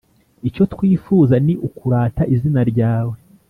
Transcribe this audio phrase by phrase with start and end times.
[0.47, 3.15] icyo twifuza, ni ukurata izina ryawe.